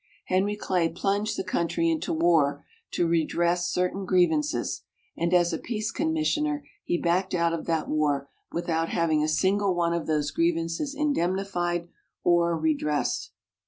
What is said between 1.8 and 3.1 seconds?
into war to